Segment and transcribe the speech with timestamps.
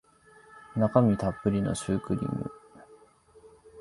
[0.75, 2.51] 中身たっぷりのシュークリーム